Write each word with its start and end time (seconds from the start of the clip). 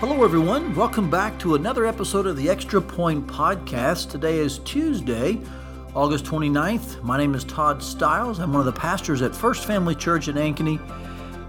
Hello, 0.00 0.24
everyone. 0.24 0.74
Welcome 0.74 1.10
back 1.10 1.38
to 1.40 1.56
another 1.56 1.84
episode 1.84 2.26
of 2.26 2.34
the 2.34 2.48
Extra 2.48 2.80
Point 2.80 3.26
Podcast. 3.26 4.10
Today 4.10 4.38
is 4.38 4.60
Tuesday, 4.60 5.38
August 5.94 6.24
29th. 6.24 7.02
My 7.02 7.18
name 7.18 7.34
is 7.34 7.44
Todd 7.44 7.82
Stiles. 7.82 8.40
I'm 8.40 8.50
one 8.50 8.66
of 8.66 8.74
the 8.74 8.80
pastors 8.80 9.20
at 9.20 9.36
First 9.36 9.66
Family 9.66 9.94
Church 9.94 10.28
in 10.28 10.36
Ankeny. 10.36 10.80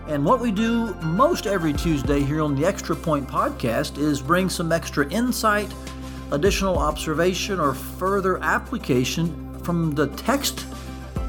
And 0.10 0.26
what 0.26 0.42
we 0.42 0.52
do 0.52 0.94
most 0.96 1.48
every 1.48 1.72
Tuesday 1.72 2.20
here 2.20 2.42
on 2.42 2.54
the 2.54 2.66
Extra 2.66 2.94
Point 2.94 3.26
Podcast 3.26 3.98
is 3.98 4.22
bring 4.22 4.50
some 4.50 4.74
extra 4.74 5.10
insight, 5.10 5.74
additional 6.32 6.78
observation, 6.78 7.58
or 7.58 7.74
further 7.74 8.38
application 8.44 9.58
from 9.64 9.96
the 9.96 10.08
text 10.08 10.66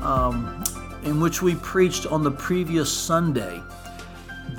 um, 0.00 0.64
in 1.04 1.20
which 1.20 1.40
we 1.40 1.54
preached 1.54 2.04
on 2.04 2.24
the 2.24 2.32
previous 2.32 2.92
Sunday. 2.92 3.62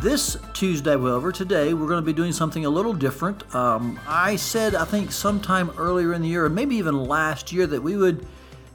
This 0.04 0.36
Tuesday, 0.52 0.98
however, 0.98 1.32
today 1.32 1.74
we're 1.74 1.88
going 1.88 2.02
to 2.02 2.06
be 2.06 2.12
doing 2.12 2.34
something 2.34 2.66
a 2.66 2.70
little 2.70 2.92
different. 2.92 3.56
Um, 3.56 3.98
I 4.06 4.36
said, 4.36 4.76
I 4.76 4.84
think 4.84 5.14
sometime 5.14 5.72
earlier 5.78 6.12
in 6.12 6.22
the 6.22 6.28
year, 6.28 6.44
or 6.44 6.50
maybe 6.50 6.76
even 6.76 7.06
last 7.06 7.54
year, 7.54 7.66
that 7.68 7.82
we 7.82 7.96
would 7.96 8.28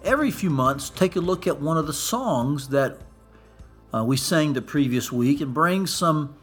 every 0.03 0.31
few 0.31 0.49
months 0.49 0.89
take 0.89 1.17
a 1.17 1.21
look 1.21 1.47
at 1.47 1.61
one 1.61 1.77
of 1.77 1.87
the 1.87 1.93
songs 1.93 2.71
that 2.71 2.97
uh, 3.93 4.07
we 4.07 4.17
sang 4.17 4.55
the 4.55 4.63
previous 4.63 5.13
week 5.13 5.43
and 5.43 5.53
bring 5.53 5.87
some 5.87 6.35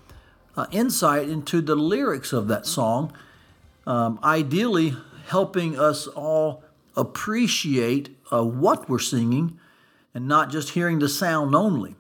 uh, 0.55 0.67
insight 0.70 1.30
into 1.30 1.61
the 1.61 1.75
lyrics 1.75 2.31
of 2.31 2.47
that 2.49 2.67
song, 2.67 3.11
um, 3.88 4.20
ideally 4.23 4.95
helping 5.25 5.80
us 5.80 6.05
all 6.05 6.63
appreciate 6.95 8.16
uh, 8.31 8.44
what 8.44 8.88
we're 8.88 8.99
singing 8.99 9.59
and 10.13 10.27
not 10.27 10.52
just 10.52 10.70
hearing 10.70 10.99
the 10.99 11.09
sound 11.09 11.55
only. 11.55 11.95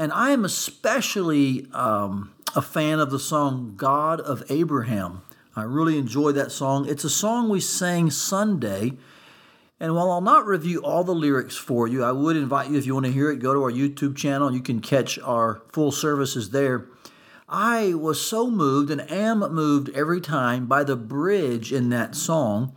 And 0.00 0.14
I 0.14 0.30
am 0.30 0.46
especially 0.46 1.66
um, 1.74 2.32
a 2.56 2.62
fan 2.62 3.00
of 3.00 3.10
the 3.10 3.18
song 3.18 3.74
God 3.76 4.18
of 4.18 4.42
Abraham. 4.48 5.20
I 5.54 5.64
really 5.64 5.98
enjoy 5.98 6.32
that 6.32 6.50
song. 6.50 6.88
It's 6.88 7.04
a 7.04 7.10
song 7.10 7.50
we 7.50 7.60
sang 7.60 8.10
Sunday. 8.10 8.92
And 9.78 9.94
while 9.94 10.10
I'll 10.10 10.22
not 10.22 10.46
review 10.46 10.80
all 10.82 11.04
the 11.04 11.14
lyrics 11.14 11.54
for 11.54 11.86
you, 11.86 12.02
I 12.02 12.12
would 12.12 12.34
invite 12.34 12.70
you, 12.70 12.78
if 12.78 12.86
you 12.86 12.94
want 12.94 13.04
to 13.04 13.12
hear 13.12 13.30
it, 13.30 13.40
go 13.40 13.52
to 13.52 13.62
our 13.62 13.70
YouTube 13.70 14.16
channel. 14.16 14.54
You 14.54 14.62
can 14.62 14.80
catch 14.80 15.18
our 15.18 15.60
full 15.70 15.92
services 15.92 16.48
there. 16.48 16.86
I 17.46 17.92
was 17.92 18.24
so 18.24 18.50
moved 18.50 18.90
and 18.90 19.02
am 19.10 19.40
moved 19.52 19.90
every 19.90 20.22
time 20.22 20.64
by 20.64 20.82
the 20.82 20.96
bridge 20.96 21.74
in 21.74 21.90
that 21.90 22.14
song 22.14 22.74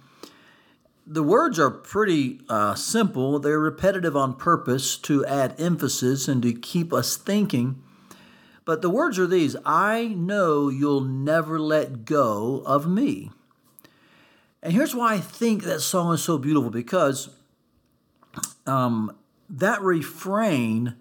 the 1.05 1.23
words 1.23 1.59
are 1.59 1.71
pretty 1.71 2.41
uh, 2.47 2.75
simple. 2.75 3.39
They're 3.39 3.59
repetitive 3.59 4.15
on 4.15 4.35
purpose 4.35 4.97
to 4.99 5.25
add 5.25 5.59
emphasis 5.59 6.27
and 6.27 6.41
to 6.43 6.53
keep 6.53 6.93
us 6.93 7.17
thinking. 7.17 7.81
But 8.65 8.81
the 8.81 8.89
words 8.89 9.19
are 9.19 9.27
these 9.27 9.55
I 9.65 10.07
know 10.07 10.69
you'll 10.69 11.01
never 11.01 11.59
let 11.59 12.05
go 12.05 12.63
of 12.65 12.87
me. 12.87 13.31
And 14.61 14.71
here's 14.71 14.95
why 14.95 15.15
I 15.15 15.19
think 15.19 15.63
that 15.63 15.81
song 15.81 16.13
is 16.13 16.23
so 16.23 16.37
beautiful 16.37 16.69
because 16.69 17.29
um, 18.65 19.13
that 19.49 19.81
refrain 19.81 20.95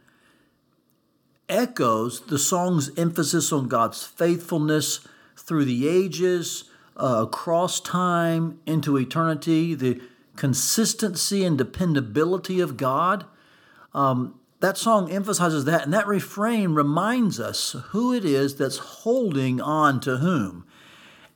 echoes 1.49 2.23
the 2.27 2.39
song's 2.39 2.91
emphasis 2.99 3.53
on 3.53 3.69
God's 3.69 4.03
faithfulness 4.05 5.07
through 5.37 5.65
the 5.65 5.89
ages 5.89 6.65
uh, 7.03 7.23
across 7.23 7.81
time 7.81 8.61
into 8.65 8.97
eternity, 8.97 9.75
the 9.75 10.01
consistency 10.37 11.45
and 11.45 11.59
dependability 11.59 12.61
of 12.61 12.77
God. 12.77 13.27
Um, 13.93 14.39
that 14.61 14.79
song 14.79 15.11
emphasizes 15.11 15.65
that, 15.65 15.83
and 15.83 15.93
that 15.93 16.07
refrain 16.07 16.75
reminds 16.75 17.41
us 17.41 17.75
who 17.89 18.15
it 18.15 18.25
is 18.25 18.55
that's 18.55 18.79
holding 18.79 19.61
on 19.61 20.01
to 20.01 20.19
whom. 20.19 20.65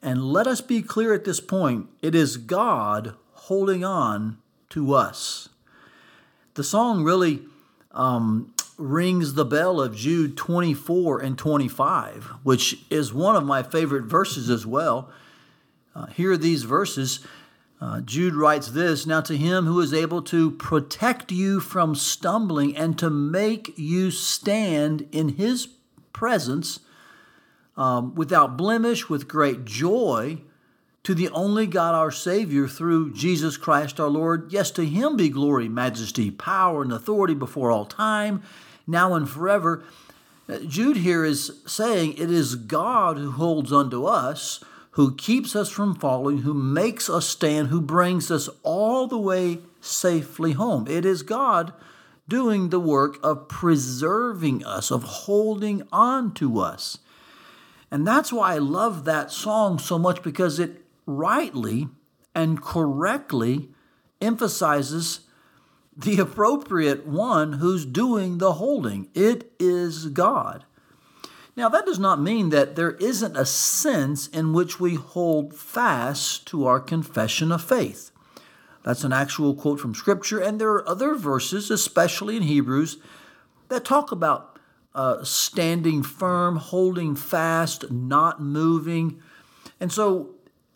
And 0.00 0.22
let 0.32 0.46
us 0.46 0.60
be 0.60 0.82
clear 0.82 1.12
at 1.12 1.24
this 1.24 1.40
point 1.40 1.88
it 2.00 2.14
is 2.14 2.36
God 2.36 3.14
holding 3.32 3.84
on 3.84 4.38
to 4.70 4.94
us. 4.94 5.48
The 6.54 6.62
song 6.62 7.02
really 7.02 7.42
um, 7.90 8.54
rings 8.78 9.34
the 9.34 9.44
bell 9.44 9.80
of 9.80 9.96
Jude 9.96 10.36
24 10.36 11.20
and 11.20 11.36
25, 11.36 12.24
which 12.44 12.84
is 12.88 13.12
one 13.12 13.34
of 13.34 13.44
my 13.44 13.64
favorite 13.64 14.04
verses 14.04 14.48
as 14.48 14.64
well. 14.64 15.10
Uh, 15.96 16.06
here 16.06 16.32
are 16.32 16.36
these 16.36 16.64
verses. 16.64 17.20
Uh, 17.80 18.02
Jude 18.02 18.34
writes 18.34 18.68
this 18.68 19.06
Now 19.06 19.22
to 19.22 19.36
him 19.36 19.64
who 19.64 19.80
is 19.80 19.94
able 19.94 20.20
to 20.22 20.50
protect 20.50 21.32
you 21.32 21.58
from 21.58 21.94
stumbling 21.94 22.76
and 22.76 22.98
to 22.98 23.08
make 23.08 23.78
you 23.78 24.10
stand 24.10 25.08
in 25.10 25.30
his 25.30 25.68
presence 26.12 26.80
um, 27.78 28.14
without 28.14 28.58
blemish, 28.58 29.08
with 29.08 29.26
great 29.26 29.64
joy, 29.64 30.38
to 31.02 31.14
the 31.14 31.30
only 31.30 31.66
God 31.66 31.94
our 31.94 32.10
Savior 32.10 32.68
through 32.68 33.14
Jesus 33.14 33.56
Christ 33.56 33.98
our 33.98 34.08
Lord. 34.08 34.52
Yes, 34.52 34.70
to 34.72 34.84
him 34.84 35.16
be 35.16 35.30
glory, 35.30 35.68
majesty, 35.68 36.30
power, 36.30 36.82
and 36.82 36.92
authority 36.92 37.34
before 37.34 37.70
all 37.70 37.86
time, 37.86 38.42
now 38.86 39.14
and 39.14 39.28
forever. 39.28 39.82
Uh, 40.46 40.58
Jude 40.58 40.98
here 40.98 41.24
is 41.24 41.62
saying 41.66 42.14
it 42.18 42.30
is 42.30 42.54
God 42.54 43.16
who 43.16 43.30
holds 43.30 43.72
unto 43.72 44.04
us 44.04 44.62
who 44.96 45.14
keeps 45.14 45.54
us 45.54 45.68
from 45.68 45.94
falling, 45.94 46.38
who 46.38 46.54
makes 46.54 47.10
us 47.10 47.28
stand, 47.28 47.68
who 47.68 47.82
brings 47.82 48.30
us 48.30 48.48
all 48.62 49.06
the 49.06 49.18
way 49.18 49.58
safely 49.78 50.52
home. 50.52 50.88
It 50.88 51.04
is 51.04 51.22
God 51.22 51.74
doing 52.26 52.70
the 52.70 52.80
work 52.80 53.18
of 53.22 53.46
preserving 53.46 54.64
us, 54.64 54.90
of 54.90 55.02
holding 55.02 55.82
on 55.92 56.32
to 56.32 56.60
us. 56.60 56.96
And 57.90 58.06
that's 58.06 58.32
why 58.32 58.54
I 58.54 58.58
love 58.58 59.04
that 59.04 59.30
song 59.30 59.78
so 59.78 59.98
much 59.98 60.22
because 60.22 60.58
it 60.58 60.82
rightly 61.04 61.88
and 62.34 62.62
correctly 62.62 63.68
emphasizes 64.22 65.20
the 65.94 66.18
appropriate 66.18 67.06
one 67.06 67.54
who's 67.54 67.84
doing 67.84 68.38
the 68.38 68.54
holding. 68.54 69.08
It 69.14 69.52
is 69.60 70.06
God. 70.06 70.64
Now, 71.56 71.70
that 71.70 71.86
does 71.86 71.98
not 71.98 72.20
mean 72.20 72.50
that 72.50 72.76
there 72.76 72.92
isn't 72.92 73.36
a 73.36 73.46
sense 73.46 74.26
in 74.28 74.52
which 74.52 74.78
we 74.78 74.94
hold 74.94 75.54
fast 75.54 76.46
to 76.48 76.66
our 76.66 76.78
confession 76.78 77.50
of 77.50 77.64
faith. 77.64 78.10
That's 78.82 79.04
an 79.04 79.12
actual 79.12 79.54
quote 79.54 79.80
from 79.80 79.94
Scripture, 79.94 80.38
and 80.38 80.60
there 80.60 80.70
are 80.72 80.88
other 80.88 81.14
verses, 81.14 81.70
especially 81.70 82.36
in 82.36 82.42
Hebrews, 82.42 82.98
that 83.68 83.84
talk 83.86 84.12
about 84.12 84.60
uh, 84.94 85.24
standing 85.24 86.02
firm, 86.02 86.56
holding 86.56 87.16
fast, 87.16 87.90
not 87.90 88.40
moving. 88.40 89.20
And 89.80 89.90
so 89.90 90.34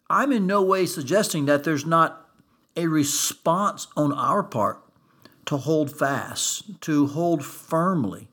I'm 0.08 0.32
in 0.32 0.46
no 0.46 0.62
way 0.62 0.86
suggesting 0.86 1.44
that 1.44 1.62
there's 1.62 1.86
not 1.86 2.26
a 2.74 2.86
response 2.86 3.86
on 3.96 4.12
our 4.12 4.42
part 4.42 4.82
to 5.46 5.58
hold 5.58 5.96
fast, 5.96 6.80
to 6.82 7.06
hold 7.06 7.44
firmly. 7.44 8.28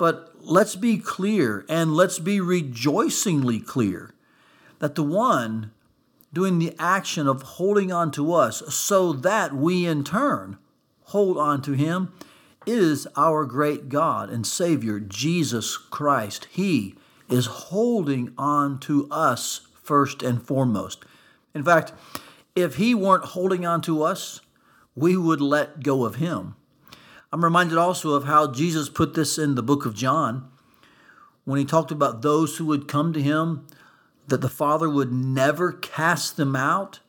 But 0.00 0.32
let's 0.40 0.76
be 0.76 0.96
clear 0.96 1.66
and 1.68 1.94
let's 1.94 2.18
be 2.18 2.40
rejoicingly 2.40 3.60
clear 3.60 4.14
that 4.78 4.94
the 4.94 5.02
one 5.02 5.72
doing 6.32 6.58
the 6.58 6.74
action 6.78 7.28
of 7.28 7.42
holding 7.42 7.92
on 7.92 8.10
to 8.12 8.32
us 8.32 8.62
so 8.74 9.12
that 9.12 9.54
we 9.54 9.84
in 9.84 10.02
turn 10.02 10.56
hold 11.08 11.36
on 11.36 11.60
to 11.60 11.72
him 11.72 12.14
is 12.66 13.06
our 13.14 13.44
great 13.44 13.90
God 13.90 14.30
and 14.30 14.46
Savior, 14.46 15.00
Jesus 15.00 15.76
Christ. 15.76 16.48
He 16.50 16.94
is 17.28 17.44
holding 17.44 18.32
on 18.38 18.80
to 18.80 19.06
us 19.10 19.66
first 19.82 20.22
and 20.22 20.42
foremost. 20.42 21.04
In 21.54 21.62
fact, 21.62 21.92
if 22.56 22.76
he 22.76 22.94
weren't 22.94 23.24
holding 23.26 23.66
on 23.66 23.82
to 23.82 24.02
us, 24.02 24.40
we 24.94 25.14
would 25.18 25.42
let 25.42 25.82
go 25.82 26.06
of 26.06 26.14
him. 26.14 26.54
I'm 27.32 27.44
reminded 27.44 27.78
also 27.78 28.14
of 28.14 28.24
how 28.24 28.50
Jesus 28.50 28.88
put 28.88 29.14
this 29.14 29.38
in 29.38 29.54
the 29.54 29.62
book 29.62 29.86
of 29.86 29.94
John 29.94 30.50
when 31.44 31.58
he 31.58 31.64
talked 31.64 31.90
about 31.90 32.22
those 32.22 32.56
who 32.56 32.66
would 32.66 32.88
come 32.88 33.12
to 33.12 33.22
him, 33.22 33.66
that 34.28 34.40
the 34.40 34.48
Father 34.48 34.88
would 34.88 35.12
never 35.12 35.72
cast 35.72 36.36
them 36.36 36.54
out, 36.54 37.00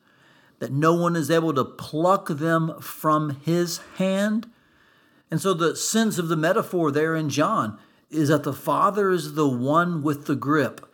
that 0.60 0.72
no 0.72 0.94
one 0.94 1.16
is 1.16 1.30
able 1.30 1.54
to 1.54 1.66
pluck 1.66 2.28
them 2.28 2.80
from 2.80 3.42
his 3.46 3.80
hand. 3.98 4.50
And 5.30 5.42
so 5.42 5.54
the 5.54 5.76
sense 5.76 6.18
of 6.18 6.28
the 6.28 6.36
metaphor 6.36 6.92
there 6.92 7.16
in 7.16 7.30
John 7.30 7.78
is 8.10 8.30
that 8.30 8.44
the 8.44 8.54
Father 8.54 9.12
is 9.12 9.34
the 9.34 9.48
one 9.48 10.02
with 10.02 10.26
the 10.26 10.36
grip, 10.36 10.86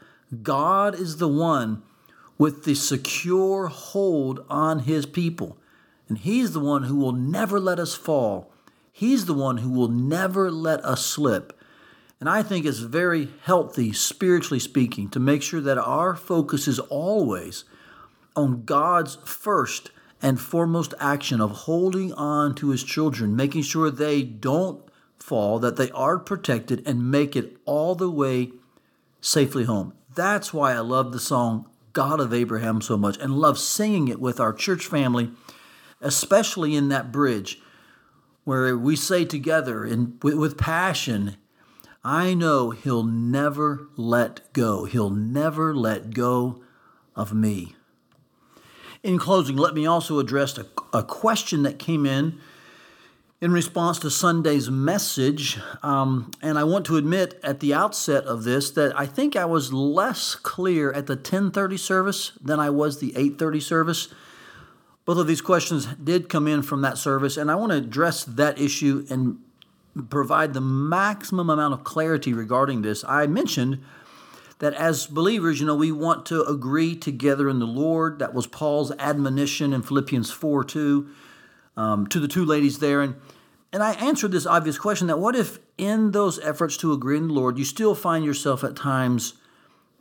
God 0.42 0.94
is 0.96 1.18
the 1.18 1.28
one 1.28 1.84
with 2.38 2.66
the 2.66 2.76
secure 2.76 3.68
hold 3.68 4.46
on 4.50 4.80
his 4.80 5.06
people. 5.06 5.58
And 6.10 6.18
he's 6.18 6.52
the 6.52 6.60
one 6.60 6.84
who 6.84 6.96
will 6.96 7.14
never 7.14 7.60
let 7.60 7.80
us 7.80 7.96
fall 7.96 8.54
He's 8.98 9.26
the 9.28 9.36
one 9.36 9.58
who 9.58 9.70
will 9.70 9.90
never 9.90 10.50
let 10.50 10.84
us 10.84 11.06
slip. 11.06 11.54
And 12.20 12.28
I 12.28 12.42
think 12.42 12.66
it's 12.66 12.80
very 12.80 13.30
healthy, 13.44 13.94
spiritually 13.94 14.60
speaking, 14.60 15.08
to 15.10 15.20
make 15.20 15.44
sure 15.44 15.62
that 15.62 15.78
our 15.78 16.16
focus 16.16 16.68
is 16.68 16.80
always 16.80 17.64
on 18.36 18.66
God's 18.66 19.18
first 19.24 19.92
and 20.20 20.42
foremost 20.42 20.96
action 21.00 21.40
of 21.40 21.52
holding 21.52 22.12
on 22.14 22.56
to 22.56 22.72
his 22.72 22.84
children, 22.84 23.36
making 23.36 23.62
sure 23.62 23.92
they 23.92 24.24
don't 24.24 24.82
fall, 25.20 25.60
that 25.60 25.76
they 25.76 25.92
are 25.92 26.18
protected, 26.18 26.82
and 26.88 27.12
make 27.12 27.36
it 27.36 27.56
all 27.66 27.94
the 27.94 28.10
way 28.10 28.52
safely 29.22 29.66
home. 29.66 29.94
That's 30.16 30.52
why 30.52 30.74
I 30.74 30.80
love 30.80 31.12
the 31.12 31.20
song 31.20 31.70
God 31.94 32.20
of 32.20 32.34
Abraham 32.34 32.82
so 32.82 32.98
much 32.98 33.20
and 33.20 33.38
love 33.38 33.60
singing 33.60 34.08
it 34.08 34.20
with 34.20 34.40
our 34.40 34.54
church 34.54 34.88
family, 34.88 35.30
especially 36.02 36.76
in 36.76 36.90
that 36.90 37.12
bridge 37.12 37.62
where 38.48 38.78
we 38.78 38.96
say 38.96 39.26
together 39.26 39.82
with, 40.24 40.36
with 40.36 40.58
passion, 40.58 41.36
I 42.02 42.34
know 42.34 42.70
he'll 42.70 43.04
never 43.04 43.90
let 43.98 44.54
go. 44.54 44.86
He'll 44.86 45.10
never 45.10 45.76
let 45.76 46.14
go 46.14 46.62
of 47.14 47.34
me. 47.34 47.76
In 49.04 49.20
closing, 49.20 49.58
let 49.58 49.74
me 49.74 49.86
also 49.86 50.18
address 50.20 50.58
a, 50.58 50.66
a 50.94 51.04
question 51.04 51.64
that 51.64 51.78
came 51.78 52.06
in 52.06 52.40
in 53.42 53.52
response 53.52 54.00
to 54.00 54.10
Sunday's 54.10 54.72
message. 54.72 55.60
Um, 55.84 56.32
and 56.42 56.58
I 56.58 56.64
want 56.64 56.86
to 56.86 56.96
admit 56.96 57.38
at 57.44 57.60
the 57.60 57.74
outset 57.74 58.24
of 58.24 58.46
this 58.46 58.72
that 58.72 58.98
I 58.98 59.08
think 59.08 59.36
I 59.36 59.44
was 59.44 59.74
less 59.74 60.36
clear 60.36 60.94
at 60.94 61.08
the 61.08 61.16
1030 61.16 61.76
service 61.76 62.32
than 62.42 62.62
I 62.62 62.70
was 62.70 63.02
the 63.02 63.10
830 63.10 63.60
service. 63.60 64.08
Both 65.08 65.20
of 65.20 65.28
these 65.28 65.40
questions 65.40 65.86
did 66.04 66.28
come 66.28 66.50
in 66.50 66.62
from 66.62 66.82
that 66.82 66.98
service, 66.98 67.38
and 67.38 67.50
I 67.50 67.56
want 67.56 67.72
to 67.72 67.78
address 67.78 68.26
that 68.26 68.60
issue 68.60 69.06
and 69.10 69.40
provide 70.10 70.54
the 70.54 70.60
maximum 70.60 71.50
amount 71.50 71.74
of 71.74 71.86
clarity 71.86 72.34
regarding 72.34 72.82
this. 72.82 73.06
I 73.08 73.26
mentioned 73.26 73.82
that 74.60 74.74
as 74.74 75.08
believers, 75.08 75.62
you 75.62 75.66
know, 75.66 75.76
we 75.76 75.94
want 75.94 76.26
to 76.26 76.44
agree 76.44 76.94
together 76.94 77.48
in 77.48 77.60
the 77.60 77.66
Lord. 77.66 78.20
That 78.20 78.34
was 78.34 78.48
Paul's 78.48 78.92
admonition 79.00 79.72
in 79.72 79.82
Philippians 79.82 80.30
4 80.30 80.66
2 80.66 81.10
um, 81.78 82.08
to 82.08 82.20
the 82.20 82.28
two 82.28 82.44
ladies 82.44 82.80
there. 82.80 83.02
And, 83.02 83.16
and 83.72 83.82
I 83.82 83.94
answered 83.94 84.34
this 84.34 84.46
obvious 84.46 84.78
question 84.78 85.08
that 85.08 85.20
what 85.20 85.38
if 85.38 85.60
in 85.78 86.12
those 86.12 86.38
efforts 86.40 86.76
to 86.78 86.92
agree 86.92 87.16
in 87.16 87.30
the 87.30 87.34
Lord, 87.34 87.58
you 87.58 87.64
still 87.64 87.96
find 87.96 88.26
yourself 88.26 88.62
at 88.62 88.76
times 88.76 89.36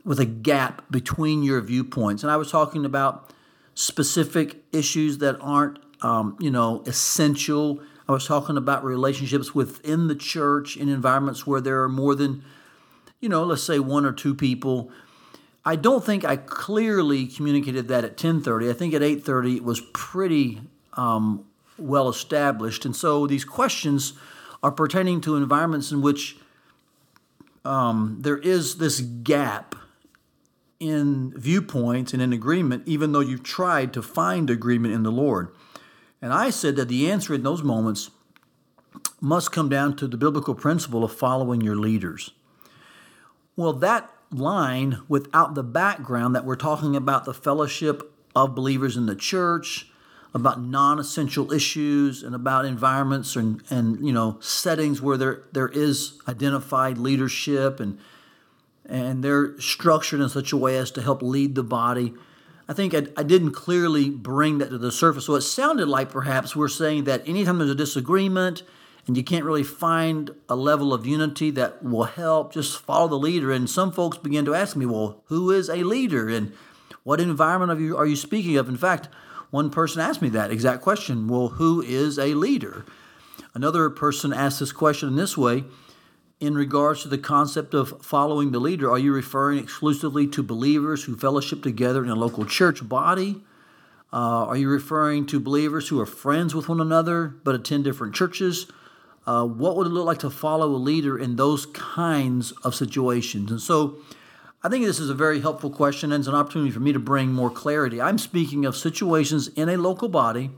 with 0.03 0.19
a 0.19 0.25
gap 0.25 0.83
between 0.91 1.43
your 1.43 1.61
viewpoints? 1.61 2.23
And 2.23 2.31
I 2.31 2.35
was 2.35 2.51
talking 2.51 2.83
about 2.83 3.31
specific 3.77 4.63
issues 4.71 5.19
that 5.19 5.37
aren't, 5.39 5.77
um, 6.01 6.35
you 6.39 6.49
know, 6.49 6.81
essential. 6.87 7.79
I 8.09 8.11
was 8.11 8.25
talking 8.25 8.57
about 8.57 8.83
relationships 8.83 9.53
within 9.53 10.07
the 10.07 10.15
church 10.15 10.75
in 10.75 10.89
environments 10.89 11.45
where 11.45 11.61
there 11.61 11.83
are 11.83 11.89
more 11.89 12.15
than, 12.15 12.43
you 13.19 13.29
know, 13.29 13.43
let's 13.43 13.61
say 13.61 13.77
one 13.77 14.03
or 14.03 14.11
two 14.11 14.33
people. 14.33 14.89
I 15.63 15.75
don't 15.75 16.03
think 16.03 16.25
I 16.25 16.37
clearly 16.37 17.27
communicated 17.27 17.87
that 17.89 18.03
at 18.03 18.17
10:30. 18.17 18.67
I 18.67 18.73
think 18.73 18.95
at 18.95 19.03
8:30 19.03 19.57
it 19.57 19.63
was 19.63 19.79
pretty 19.93 20.59
um, 20.93 21.45
well 21.77 22.09
established. 22.09 22.83
And 22.83 22.95
so 22.95 23.27
these 23.27 23.45
questions 23.45 24.13
are 24.63 24.71
pertaining 24.71 25.21
to 25.21 25.35
environments 25.35 25.91
in 25.91 26.01
which 26.01 26.37
um, 27.63 28.17
there 28.21 28.39
is 28.39 28.77
this 28.77 29.01
gap 29.01 29.75
in 30.79 31.33
viewpoints 31.35 32.13
and 32.13 32.21
in 32.21 32.33
agreement, 32.33 32.83
even 32.85 33.11
though 33.11 33.19
you've 33.19 33.43
tried 33.43 33.93
to 33.93 34.01
find 34.01 34.49
agreement 34.49 34.93
in 34.93 35.03
the 35.03 35.11
Lord. 35.11 35.49
And 36.21 36.33
I 36.33 36.49
said 36.49 36.75
that 36.75 36.87
the 36.87 37.09
answer 37.09 37.33
in 37.33 37.43
those 37.43 37.63
moments 37.63 38.11
must 39.19 39.51
come 39.51 39.69
down 39.69 39.95
to 39.97 40.07
the 40.07 40.17
biblical 40.17 40.55
principle 40.55 41.03
of 41.03 41.11
following 41.11 41.61
your 41.61 41.75
leaders. 41.75 42.31
Well, 43.55 43.73
that 43.73 44.11
line 44.31 45.01
without 45.07 45.55
the 45.55 45.63
background 45.63 46.35
that 46.35 46.45
we're 46.45 46.55
talking 46.55 46.95
about 46.95 47.25
the 47.25 47.33
fellowship 47.33 48.11
of 48.35 48.53
believers 48.53 48.97
in 48.97 49.07
the 49.07 49.15
church, 49.15 49.87
about 50.33 50.61
non-essential 50.61 51.51
issues 51.51 52.21
and 52.21 52.35
about 52.35 52.65
environments 52.65 53.35
and, 53.35 53.63
and 53.69 54.05
you 54.05 54.13
know 54.13 54.37
settings 54.39 55.01
where 55.01 55.17
there 55.17 55.43
there 55.51 55.69
is 55.69 56.19
identified 56.27 56.97
leadership 56.97 57.79
and 57.79 57.97
and 58.87 59.23
they're 59.23 59.59
structured 59.59 60.21
in 60.21 60.29
such 60.29 60.51
a 60.51 60.57
way 60.57 60.77
as 60.77 60.91
to 60.91 61.01
help 61.01 61.21
lead 61.21 61.55
the 61.55 61.63
body. 61.63 62.13
I 62.67 62.73
think 62.73 62.93
I, 62.93 63.07
I 63.15 63.23
didn't 63.23 63.51
clearly 63.51 64.09
bring 64.09 64.57
that 64.57 64.69
to 64.69 64.77
the 64.77 64.91
surface. 64.91 65.25
So 65.25 65.35
it 65.35 65.41
sounded 65.41 65.87
like 65.87 66.09
perhaps 66.09 66.55
we're 66.55 66.67
saying 66.67 67.05
that 67.05 67.27
anytime 67.27 67.57
there's 67.57 67.69
a 67.69 67.75
disagreement 67.75 68.63
and 69.05 69.15
you 69.15 69.23
can't 69.23 69.45
really 69.45 69.63
find 69.63 70.31
a 70.49 70.55
level 70.55 70.93
of 70.93 71.05
unity 71.05 71.49
that 71.51 71.83
will 71.83 72.03
help, 72.03 72.53
just 72.53 72.79
follow 72.79 73.07
the 73.07 73.15
leader. 73.15 73.51
And 73.51 73.69
some 73.69 73.91
folks 73.91 74.17
begin 74.17 74.45
to 74.45 74.55
ask 74.55 74.75
me, 74.75 74.85
well, 74.85 75.21
who 75.25 75.51
is 75.51 75.69
a 75.69 75.83
leader 75.83 76.27
and 76.27 76.53
what 77.03 77.21
environment 77.21 77.71
are 77.71 77.81
you, 77.81 77.95
are 77.95 78.05
you 78.05 78.17
speaking 78.17 78.57
of? 78.57 78.67
In 78.67 78.75
fact, 78.75 79.07
one 79.49 79.69
person 79.69 80.01
asked 80.01 80.21
me 80.21 80.29
that 80.29 80.51
exact 80.51 80.81
question 80.81 81.27
well, 81.27 81.49
who 81.49 81.81
is 81.81 82.19
a 82.19 82.33
leader? 82.33 82.85
Another 83.53 83.89
person 83.89 84.33
asked 84.33 84.59
this 84.59 84.73
question 84.73 85.09
in 85.09 85.15
this 85.15 85.37
way 85.37 85.63
in 86.39 86.55
regards 86.55 87.01
to 87.01 87.07
the 87.07 87.17
concept 87.17 87.73
of 87.73 88.03
following 88.05 88.51
the 88.51 88.59
leader. 88.59 88.91
Are 88.91 88.99
you 88.99 89.11
referring 89.11 89.59
exclusively 89.59 90.27
to 90.27 90.43
believers 90.43 91.03
who 91.03 91.15
fellowship 91.15 91.63
together 91.63 92.03
in 92.03 92.09
a 92.09 92.15
local 92.15 92.45
church 92.45 92.87
body? 92.87 93.41
Uh, 94.13 94.45
are 94.45 94.57
you 94.57 94.69
referring 94.69 95.25
to 95.27 95.39
believers 95.39 95.89
who 95.89 95.99
are 95.99 96.05
friends 96.05 96.55
with 96.55 96.69
one 96.69 96.79
another 96.79 97.35
but 97.43 97.55
attend 97.55 97.83
different 97.83 98.15
churches? 98.15 98.67
Uh, 99.25 99.45
what 99.45 99.75
would 99.75 99.87
it 99.87 99.89
look 99.89 100.05
like 100.05 100.19
to 100.19 100.29
follow 100.29 100.67
a 100.67 100.77
leader 100.77 101.17
in 101.17 101.35
those 101.35 101.65
kinds 101.67 102.51
of 102.63 102.73
situations? 102.73 103.51
And 103.51 103.59
so 103.59 103.97
I 104.63 104.69
think 104.69 104.85
this 104.85 104.99
is 104.99 105.09
a 105.09 105.15
very 105.15 105.41
helpful 105.41 105.69
question 105.69 106.11
and 106.11 106.21
it's 106.21 106.27
an 106.27 106.35
opportunity 106.35 106.71
for 106.71 106.79
me 106.79 106.93
to 106.93 106.99
bring 106.99 107.33
more 107.33 107.49
clarity. 107.49 108.01
I'm 108.01 108.17
speaking 108.17 108.65
of 108.65 108.77
situations 108.77 109.49
in 109.49 109.69
a 109.69 109.77
local 109.77 110.07
body 110.07 110.51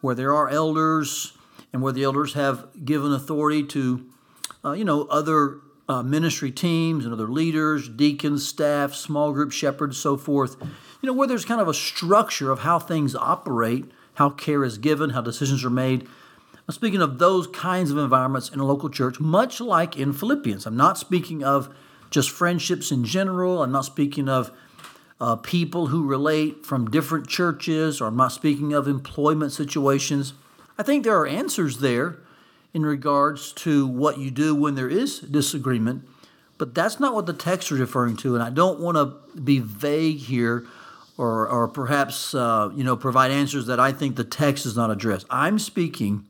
where 0.00 0.14
there 0.14 0.34
are 0.34 0.48
elders 0.48 1.36
and 1.72 1.82
where 1.82 1.92
the 1.92 2.04
elders 2.04 2.34
have 2.34 2.68
given 2.84 3.12
authority 3.12 3.62
to, 3.64 4.04
uh, 4.64 4.72
you 4.72 4.84
know, 4.84 5.04
other 5.04 5.58
uh, 5.88 6.02
ministry 6.02 6.50
teams 6.50 7.04
and 7.04 7.12
other 7.12 7.28
leaders, 7.28 7.88
deacons, 7.88 8.46
staff, 8.46 8.94
small 8.94 9.32
group 9.32 9.52
shepherds, 9.52 9.98
so 9.98 10.16
forth. 10.16 10.56
You 11.00 11.08
know, 11.08 11.12
where 11.12 11.28
there's 11.28 11.44
kind 11.44 11.60
of 11.60 11.68
a 11.68 11.74
structure 11.74 12.50
of 12.50 12.60
how 12.60 12.78
things 12.78 13.14
operate, 13.14 13.90
how 14.14 14.30
care 14.30 14.64
is 14.64 14.78
given, 14.78 15.10
how 15.10 15.20
decisions 15.20 15.64
are 15.64 15.70
made. 15.70 16.08
I'm 16.68 16.74
speaking 16.74 17.02
of 17.02 17.18
those 17.18 17.48
kinds 17.48 17.90
of 17.90 17.98
environments 17.98 18.48
in 18.48 18.60
a 18.60 18.64
local 18.64 18.88
church, 18.88 19.18
much 19.18 19.60
like 19.60 19.96
in 19.96 20.12
Philippians. 20.12 20.64
I'm 20.64 20.76
not 20.76 20.96
speaking 20.96 21.42
of 21.42 21.74
just 22.10 22.30
friendships 22.30 22.92
in 22.92 23.04
general. 23.04 23.62
I'm 23.62 23.72
not 23.72 23.84
speaking 23.84 24.28
of 24.28 24.52
uh, 25.20 25.36
people 25.36 25.88
who 25.88 26.06
relate 26.06 26.64
from 26.64 26.90
different 26.90 27.26
churches, 27.26 28.00
or 28.00 28.06
I'm 28.06 28.16
not 28.16 28.32
speaking 28.32 28.72
of 28.72 28.86
employment 28.86 29.52
situations. 29.52 30.34
I 30.78 30.84
think 30.84 31.02
there 31.02 31.16
are 31.16 31.26
answers 31.26 31.78
there 31.78 32.18
in 32.74 32.82
regards 32.82 33.52
to 33.52 33.86
what 33.86 34.18
you 34.18 34.30
do 34.30 34.54
when 34.54 34.74
there 34.74 34.88
is 34.88 35.20
disagreement, 35.20 36.06
but 36.58 36.74
that's 36.74 36.98
not 36.98 37.14
what 37.14 37.26
the 37.26 37.32
text 37.32 37.70
is 37.70 37.78
referring 37.78 38.16
to. 38.18 38.34
And 38.34 38.42
I 38.42 38.50
don't 38.50 38.80
want 38.80 38.96
to 38.96 39.40
be 39.40 39.58
vague 39.58 40.18
here 40.18 40.66
or, 41.18 41.48
or 41.48 41.68
perhaps 41.68 42.34
uh, 42.34 42.70
you 42.74 42.84
know 42.84 42.96
provide 42.96 43.30
answers 43.30 43.66
that 43.66 43.78
I 43.78 43.92
think 43.92 44.16
the 44.16 44.24
text 44.24 44.64
does 44.64 44.76
not 44.76 44.90
address. 44.90 45.24
I'm 45.30 45.58
speaking 45.58 46.26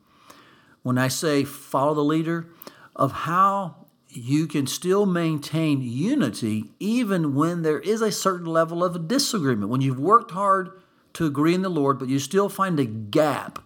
when 0.82 0.98
I 0.98 1.08
say 1.08 1.44
follow 1.44 1.94
the 1.94 2.04
leader 2.04 2.48
of 2.96 3.12
how 3.12 3.76
you 4.08 4.46
can 4.46 4.66
still 4.66 5.06
maintain 5.06 5.80
unity 5.80 6.70
even 6.78 7.34
when 7.34 7.62
there 7.62 7.78
is 7.78 8.02
a 8.02 8.12
certain 8.12 8.46
level 8.46 8.84
of 8.84 9.08
disagreement. 9.08 9.70
When 9.70 9.80
you've 9.80 10.00
worked 10.00 10.32
hard 10.32 10.70
to 11.14 11.26
agree 11.26 11.54
in 11.54 11.62
the 11.62 11.70
Lord, 11.70 11.98
but 11.98 12.08
you 12.08 12.18
still 12.18 12.48
find 12.48 12.78
a 12.78 12.84
gap 12.84 13.60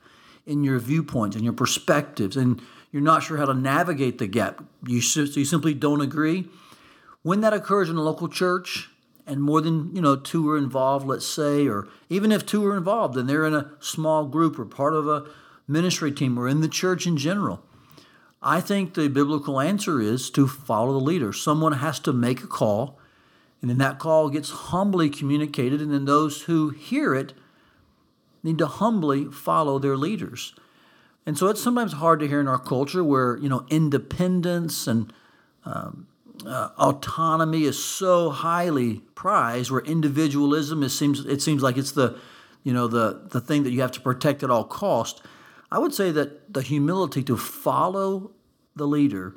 in 0.47 0.65
your 0.65 0.79
viewpoints 0.79 1.37
and 1.37 1.45
your 1.45 1.53
perspectives, 1.53 2.37
and 2.37 2.63
you're 2.93 3.03
not 3.03 3.23
sure 3.23 3.37
how 3.37 3.47
to 3.47 3.55
navigate 3.55 4.19
the 4.19 4.27
gap. 4.27 4.65
You, 4.87 5.01
so 5.01 5.23
you 5.23 5.45
simply 5.45 5.75
don't 5.75 6.01
agree. 6.01 6.49
When 7.23 7.41
that 7.41 7.53
occurs 7.53 7.91
in 7.91 7.97
a 7.97 8.03
local 8.03 8.29
church, 8.29 8.89
and 9.27 9.43
more 9.43 9.61
than 9.61 9.95
you 9.95 10.01
know 10.01 10.15
two 10.15 10.49
are 10.51 10.57
involved, 10.57 11.07
let's 11.07 11.27
say, 11.27 11.67
or 11.67 11.89
even 12.09 12.31
if 12.31 12.47
two 12.47 12.65
are 12.65 12.77
involved 12.77 13.17
and 13.17 13.29
they're 13.29 13.45
in 13.45 13.55
a 13.55 13.73
small 13.81 14.25
group 14.25 14.59
or 14.59 14.65
part 14.65 14.95
of 14.95 15.09
a 15.09 15.27
ministry 15.67 16.13
team 16.13 16.39
or 16.39 16.49
in 16.49 16.61
the 16.61 16.69
church 16.69 17.07
in 17.07 17.17
general, 17.17 17.61
I 18.41 18.61
think 18.61 18.95
the 18.95 19.09
biblical 19.09 19.61
answer 19.61 20.01
is 20.01 20.31
to 20.31 20.47
follow 20.47 20.93
the 20.93 21.05
leader. 21.05 21.33
Someone 21.33 21.73
has 21.73 21.99
to 22.01 22.13
make 22.13 22.45
a 22.45 22.47
call, 22.47 23.01
and 23.61 23.69
then 23.69 23.79
that 23.79 23.99
call 23.99 24.31
gets 24.31 24.51
humbly 24.51 25.11
communicated, 25.11 25.81
and 25.81 25.93
then 25.93 26.05
those 26.05 26.43
who 26.43 26.71
hear 26.71 27.15
it 27.15 27.33
need 28.47 28.59
to 28.59 28.67
humbly 28.67 29.27
follow 29.27 29.79
their 29.79 29.97
leaders. 29.97 30.55
And 31.27 31.37
so 31.37 31.49
it's 31.49 31.63
sometimes 31.63 31.93
hard 31.95 32.21
to 32.21 32.29
hear 32.29 32.41
in 32.41 32.49
our 32.49 32.59
culture 32.59 33.03
where, 33.03 33.37
you 33.39 33.49
know, 33.49 33.67
independence 33.69 34.87
and 34.87 35.13
um, 35.65 36.07
uh, 36.47 36.71
autonomy 36.79 37.65
is 37.65 37.83
so 37.83 38.31
highly 38.31 39.01
prized, 39.15 39.71
where 39.71 39.83
individualism 39.83 40.83
is, 40.83 40.97
seems 40.97 41.27
it 41.27 41.43
seems 41.43 41.63
like 41.63 41.77
it's 41.77 41.93
the, 41.93 42.19
you 42.63 42.73
know, 42.73 42.87
the 42.87 43.29
the 43.31 43.41
thing 43.41 43.65
that 43.65 43.73
you 43.73 43.81
have 43.81 43.93
to 43.93 44.01
protect 44.01 44.43
at 44.43 44.51
all 44.51 44.65
cost. 44.65 45.23
I 45.71 45.79
would 45.79 45.93
say 45.93 46.13
that 46.13 46.55
the 46.55 46.63
humility 46.63 47.23
to 47.25 47.37
follow 47.37 48.31
the 48.77 48.87
leader 48.87 49.35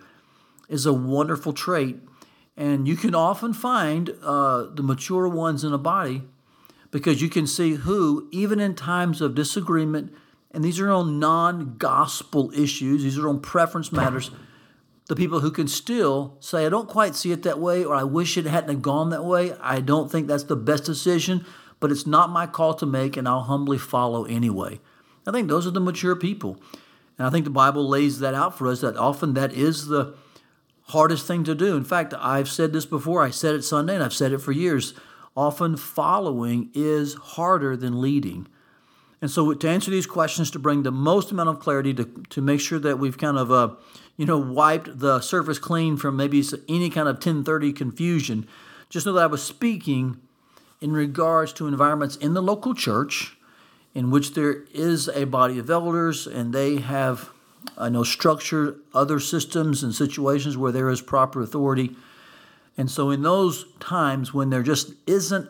is 0.67 0.85
a 0.85 0.93
wonderful 0.93 1.53
trait. 1.53 1.97
And 2.55 2.87
you 2.87 2.97
can 2.97 3.15
often 3.15 3.53
find 3.53 4.11
uh, 4.21 4.67
the 4.75 4.83
mature 4.83 5.27
ones 5.27 5.63
in 5.63 5.73
a 5.73 5.77
body 5.77 6.21
because 6.91 7.22
you 7.22 7.29
can 7.29 7.46
see 7.48 7.75
who, 7.75 8.27
even 8.31 8.60
in 8.60 8.75
times 8.75 9.22
of 9.22 9.36
disagreement, 9.36 10.13
and 10.51 10.63
these 10.63 10.79
are 10.79 10.89
on 10.89 11.19
non 11.19 11.77
gospel 11.77 12.51
issues, 12.51 13.03
these 13.03 13.17
are 13.17 13.29
on 13.29 13.39
preference 13.39 13.91
matters, 13.91 14.31
the 15.08 15.15
people 15.15 15.39
who 15.39 15.51
can 15.51 15.67
still 15.67 16.38
say, 16.39 16.65
I 16.65 16.69
don't 16.69 16.88
quite 16.88 17.15
see 17.15 17.31
it 17.31 17.43
that 17.43 17.60
way, 17.60 17.84
or 17.84 17.96
I 17.96 18.03
wish 18.03 18.38
it 18.38 18.46
hadn't 18.46 18.81
gone 18.81 19.10
that 19.10 19.25
way. 19.25 19.53
I 19.62 19.79
don't 19.81 20.12
think 20.12 20.27
that's 20.27 20.43
the 20.43 20.55
best 20.55 20.84
decision, 20.84 21.46
but 21.79 21.91
it's 21.91 22.08
not 22.08 22.29
my 22.29 22.48
call 22.48 22.74
to 22.75 22.86
make, 22.86 23.17
and 23.17 23.27
I'll 23.27 23.41
humbly 23.41 23.77
follow 23.77 24.25
anyway. 24.25 24.79
I 25.25 25.31
think 25.31 25.48
those 25.48 25.67
are 25.67 25.72
the 25.72 25.79
mature 25.79 26.15
people. 26.15 26.60
And 27.17 27.27
I 27.27 27.29
think 27.29 27.46
the 27.46 27.51
Bible 27.51 27.88
lays 27.88 28.19
that 28.19 28.34
out 28.34 28.58
for 28.58 28.67
us 28.67 28.81
that 28.81 28.98
often 28.98 29.34
that 29.34 29.53
is 29.53 29.88
the 29.88 30.15
hardest 30.84 31.27
thing 31.27 31.43
to 31.43 31.53
do. 31.53 31.75
In 31.75 31.84
fact, 31.84 32.13
I've 32.17 32.50
said 32.50 32.74
this 32.74 32.86
before, 32.86 33.24
I 33.24 33.29
said 33.29 33.55
it 33.55 33.63
Sunday, 33.63 33.96
and 33.96 34.03
I've 34.03 34.13
said 34.13 34.31
it 34.31 34.39
for 34.39 34.51
years. 34.51 34.93
Often 35.39 35.77
following 35.77 36.69
is 36.74 37.13
harder 37.13 37.77
than 37.77 38.01
leading. 38.01 38.46
And 39.22 39.31
so, 39.31 39.53
to 39.53 39.69
answer 39.69 39.89
these 39.89 40.05
questions, 40.05 40.51
to 40.51 40.60
bring 40.60 40.84
the 40.84 40.91
most 40.91 41.31
amount 41.31 41.48
of 41.48 41.62
clarity, 41.62 41.93
to, 41.93 42.03
to 42.31 42.41
make 42.41 42.60
sure 42.60 42.77
that 42.77 43.00
we've 43.00 43.17
kind 43.17 43.38
of, 43.38 43.50
uh, 43.50 43.69
you 44.17 44.25
know, 44.25 44.38
wiped 44.38 45.00
the 45.00 45.22
surface 45.22 45.58
clean 45.58 45.96
from 45.96 46.17
maybe 46.17 46.43
any 46.67 46.89
kind 46.89 47.08
of 47.08 47.15
1030 47.15 47.72
confusion, 47.72 48.50
just 48.89 49.05
know 49.05 49.13
that 49.13 49.24
I 49.24 49.27
was 49.27 49.41
speaking 49.41 50.19
in 50.81 50.91
regards 50.91 51.53
to 51.53 51.67
environments 51.67 52.17
in 52.17 52.34
the 52.34 52.41
local 52.41 52.74
church 52.75 53.38
in 53.96 54.12
which 54.12 54.34
there 54.34 54.65
is 54.74 55.08
a 55.08 55.24
body 55.24 55.58
of 55.58 55.69
elders 55.69 56.27
and 56.27 56.51
they 56.51 56.79
have, 56.79 57.29
I 57.77 57.88
know, 57.88 58.03
structured 58.03 58.81
other 58.93 59.22
systems 59.22 59.84
and 59.84 59.96
situations 59.96 60.58
where 60.58 60.74
there 60.74 60.89
is 60.89 61.00
proper 61.01 61.41
authority. 61.41 61.96
And 62.79 62.89
so, 62.89 63.09
in 63.09 63.24
those 63.24 63.65
times 63.81 64.33
when 64.33 64.51
there 64.51 64.63
just 64.63 64.93
isn't 65.05 65.50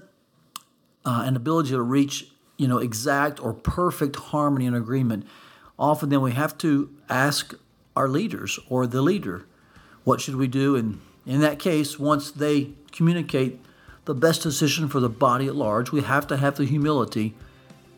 uh, 1.05 1.23
an 1.25 1.35
ability 1.35 1.69
to 1.69 1.81
reach 1.83 2.25
you 2.57 2.67
know, 2.67 2.79
exact 2.79 3.39
or 3.39 3.53
perfect 3.53 4.15
harmony 4.15 4.65
and 4.65 4.75
agreement, 4.75 5.27
often 5.77 6.09
then 6.09 6.21
we 6.21 6.31
have 6.31 6.57
to 6.57 6.89
ask 7.07 7.53
our 7.95 8.07
leaders 8.07 8.59
or 8.67 8.87
the 8.87 9.03
leader, 9.03 9.45
what 10.03 10.21
should 10.21 10.37
we 10.37 10.47
do? 10.47 10.75
And 10.75 11.01
in 11.27 11.39
that 11.41 11.59
case, 11.59 11.99
once 11.99 12.31
they 12.31 12.71
communicate 12.91 13.61
the 14.05 14.15
best 14.15 14.41
decision 14.41 14.87
for 14.87 14.99
the 14.99 15.07
body 15.07 15.45
at 15.45 15.55
large, 15.55 15.91
we 15.91 16.01
have 16.01 16.25
to 16.27 16.37
have 16.37 16.57
the 16.57 16.65
humility 16.65 17.35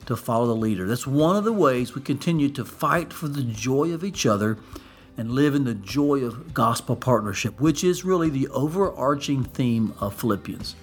to 0.08 0.18
follow 0.18 0.48
the 0.48 0.56
leader. 0.58 0.86
That's 0.90 1.08
one 1.08 1.38
of 1.38 1.46
the 1.46 1.54
ways 1.54 1.96
we 1.96 2.02
continue 2.02 2.50
to 2.50 2.66
fight 2.66 3.14
for 3.14 3.30
the 3.30 3.44
joy 3.44 3.94
of 3.94 4.04
each 4.04 4.26
other 4.26 4.58
and 5.18 5.32
live 5.32 5.56
in 5.56 5.64
the 5.64 5.74
joy 5.74 6.20
of 6.22 6.54
gospel 6.54 6.96
partnership, 6.96 7.60
which 7.60 7.84
is 7.84 8.04
really 8.04 8.30
the 8.30 8.48
overarching 8.50 9.44
theme 9.44 9.94
of 10.00 10.14
Philippians. 10.14 10.76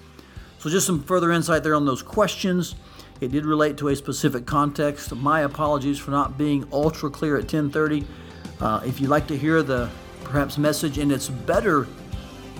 So, 0.58 0.68
just 0.68 0.86
some 0.86 1.02
further 1.02 1.30
insight 1.32 1.62
there 1.62 1.74
on 1.74 1.86
those 1.86 2.02
questions. 2.02 2.74
It 3.20 3.32
did 3.32 3.44
relate 3.44 3.76
to 3.78 3.88
a 3.88 3.96
specific 3.96 4.46
context. 4.46 5.14
My 5.14 5.40
apologies 5.40 5.98
for 5.98 6.10
not 6.10 6.38
being 6.38 6.66
ultra 6.72 7.10
clear 7.10 7.36
at 7.36 7.48
10:30. 7.48 8.04
Uh, 8.60 8.80
if 8.84 9.00
you'd 9.00 9.10
like 9.10 9.26
to 9.28 9.36
hear 9.36 9.62
the 9.62 9.88
perhaps 10.24 10.58
message 10.58 10.98
in 10.98 11.10
its 11.10 11.28
better 11.28 11.86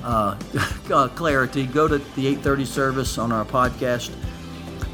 uh, 0.04 0.36
uh 0.90 1.08
clarity, 1.08 1.66
go 1.66 1.86
to 1.86 1.98
the 1.98 2.36
8:30 2.36 2.66
service 2.66 3.18
on 3.18 3.32
our 3.32 3.44
podcast 3.44 4.12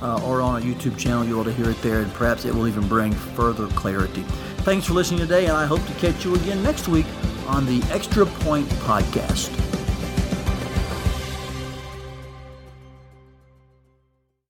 uh, 0.02 0.22
or 0.24 0.40
on 0.40 0.54
our 0.54 0.60
YouTube 0.60 0.98
channel. 0.98 1.24
You'll 1.24 1.44
be 1.44 1.50
able 1.50 1.56
to 1.56 1.62
hear 1.62 1.70
it 1.70 1.82
there, 1.82 2.00
and 2.00 2.12
perhaps 2.14 2.44
it 2.44 2.54
will 2.54 2.68
even 2.68 2.86
bring 2.88 3.12
further 3.12 3.66
clarity. 3.68 4.24
Thanks 4.64 4.86
for 4.86 4.94
listening 4.94 5.20
today, 5.20 5.44
and 5.44 5.54
I 5.54 5.66
hope 5.66 5.84
to 5.86 5.92
catch 5.94 6.24
you 6.24 6.34
again 6.36 6.62
next 6.62 6.88
week 6.88 7.04
on 7.46 7.66
the 7.66 7.82
Extra 7.92 8.24
Point 8.24 8.66
Podcast. 8.86 9.63